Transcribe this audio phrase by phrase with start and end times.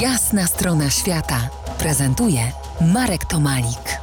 [0.00, 2.40] Jasna strona świata prezentuje
[2.94, 3.98] Marek Tomalik.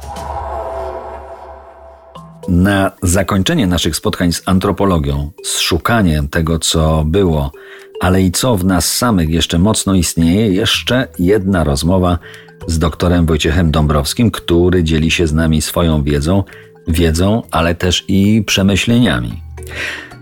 [2.48, 7.52] Na zakończenie naszych spotkań z antropologią, z szukaniem tego, co było,
[8.00, 12.18] ale i co w nas samych jeszcze mocno istnieje, jeszcze jedna rozmowa
[12.66, 16.44] z doktorem Wojciechem Dąbrowskim, który dzieli się z nami swoją wiedzą,
[16.88, 19.42] wiedzą, ale też i przemyśleniami.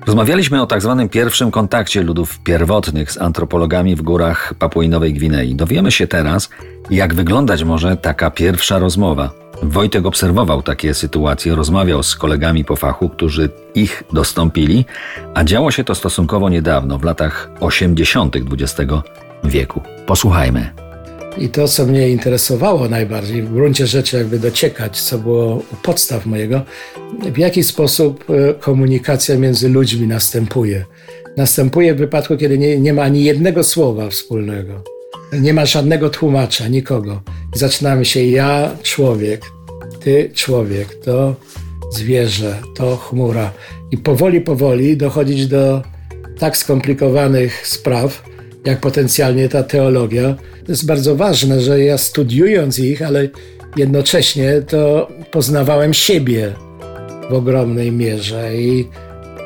[0.08, 5.54] Rozmawialiśmy o tak zwanym pierwszym kontakcie ludów pierwotnych z antropologami w górach Papui Nowej Gwinei.
[5.54, 6.50] Dowiemy się teraz,
[6.90, 9.30] jak wyglądać może taka pierwsza rozmowa.
[9.62, 14.84] Wojtek obserwował takie sytuacje, rozmawiał z kolegami po fachu, którzy ich dostąpili,
[15.34, 18.36] a działo się to stosunkowo niedawno, w latach 80.
[18.36, 18.92] XX
[19.44, 19.82] wieku.
[20.06, 20.87] Posłuchajmy.
[21.36, 26.26] I to, co mnie interesowało najbardziej, w gruncie rzeczy jakby dociekać, co było u podstaw
[26.26, 26.62] mojego,
[27.34, 30.84] w jaki sposób e, komunikacja między ludźmi następuje.
[31.36, 34.82] Następuje w wypadku, kiedy nie, nie ma ani jednego słowa wspólnego.
[35.32, 37.22] Nie ma żadnego tłumacza, nikogo.
[37.56, 39.42] I zaczynamy się ja, człowiek,
[40.00, 41.34] ty, człowiek, to
[41.92, 43.52] zwierzę, to chmura.
[43.90, 45.82] I powoli, powoli dochodzić do
[46.38, 48.27] tak skomplikowanych spraw,
[48.64, 50.36] jak potencjalnie ta teologia.
[50.66, 53.28] To jest bardzo ważne, że ja studiując ich, ale
[53.76, 56.52] jednocześnie to poznawałem siebie
[57.30, 58.56] w ogromnej mierze.
[58.56, 58.88] I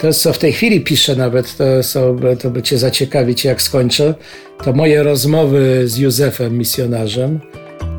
[0.00, 4.14] to, co w tej chwili piszę nawet, to, są, to by Cię zaciekawić, jak skończę,
[4.64, 7.41] to moje rozmowy z Józefem, misjonarzem,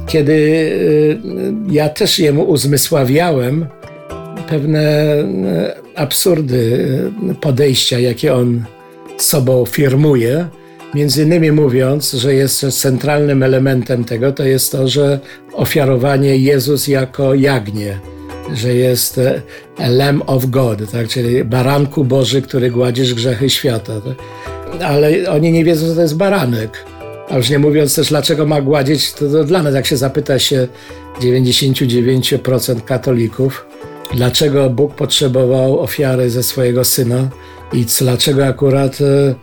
[0.07, 1.19] kiedy y,
[1.71, 3.65] ja też jemu uzmysławiałem
[4.49, 6.57] pewne y, absurdy
[7.31, 8.63] y, podejścia, jakie on
[9.17, 10.47] sobą firmuje.
[10.95, 15.19] Między innymi mówiąc, że jest centralnym elementem tego, to jest to, że
[15.53, 17.99] ofiarowanie Jezus jako jagnię,
[18.53, 19.19] że jest
[19.77, 21.07] a Lamb of God, tak?
[21.07, 23.93] czyli baranku Boży, który gładzisz grzechy świata.
[24.01, 24.15] Tak?
[24.81, 26.85] Ale oni nie wiedzą, co to jest baranek.
[27.29, 30.39] A już nie mówiąc też, dlaczego ma gładzić, to, to dla nas, jak się zapyta
[30.39, 30.67] się
[31.21, 33.65] 99% katolików,
[34.15, 37.29] dlaczego Bóg potrzebował ofiary ze swojego syna
[37.73, 39.35] i dlaczego akurat e,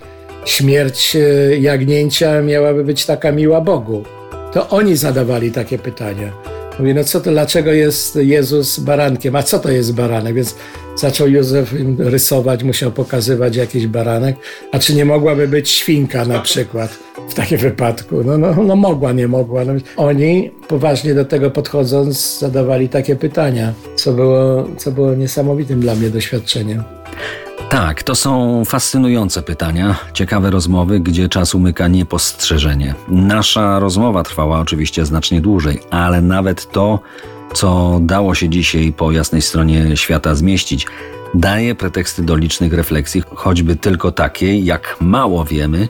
[0.45, 1.21] śmierć e,
[1.59, 4.05] jagnięcia miałaby być taka miła Bogu.
[4.53, 6.33] To oni zadawali takie pytania.
[6.79, 9.37] Mówi, no co to, dlaczego jest Jezus barankiem?
[9.37, 10.35] A co to jest baranek?
[10.35, 10.55] Więc
[10.97, 14.37] zaczął Józef rysować, musiał pokazywać jakiś baranek.
[14.73, 18.25] A czy nie mogłaby być świnka na przykład w takim wypadku?
[18.25, 19.65] No, no, no mogła, nie mogła.
[19.65, 25.95] No, oni poważnie do tego podchodząc zadawali takie pytania, co było, co było niesamowitym dla
[25.95, 26.83] mnie doświadczeniem.
[27.71, 32.95] Tak, to są fascynujące pytania, ciekawe rozmowy, gdzie czas umyka niepostrzeżenie.
[33.09, 37.01] Nasza rozmowa trwała oczywiście znacznie dłużej, ale nawet to,
[37.55, 40.87] co dało się dzisiaj po jasnej stronie świata zmieścić,
[41.35, 45.89] daje preteksty do licznych refleksji, choćby tylko takiej, jak mało wiemy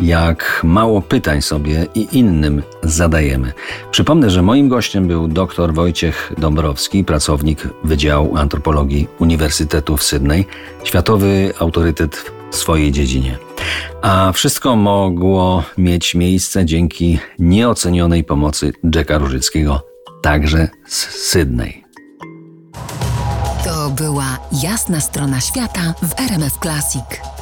[0.00, 3.52] jak mało pytań sobie i innym zadajemy.
[3.90, 10.46] Przypomnę, że moim gościem był dr Wojciech Dąbrowski, pracownik Wydziału Antropologii Uniwersytetu w Sydney,
[10.84, 13.38] światowy autorytet w swojej dziedzinie.
[14.02, 19.82] A wszystko mogło mieć miejsce dzięki nieocenionej pomocy Jacka Różyckiego,
[20.22, 21.84] także z Sydney.
[23.64, 27.39] To była jasna strona świata w RMF Classic.